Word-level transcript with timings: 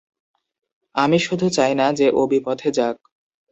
আমি 0.95 1.17
শুধু 1.19 1.45
চাই 1.49 1.73
না 1.75 1.87
যে 1.93 2.07
ও 2.11 2.21
বিপথে 2.27 2.69
যাক। 2.71 2.95